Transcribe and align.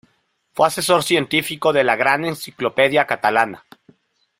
Fue 0.53 0.65
asesor 0.65 1.03
científico 1.03 1.71
de 1.71 1.83
la 1.83 1.95
"Gran 1.95 2.25
Enciclopedia 2.25 3.05
Catalana. 3.05 3.63